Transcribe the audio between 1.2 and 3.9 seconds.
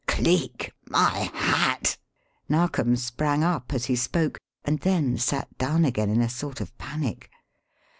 hat!" Narkom sprang up as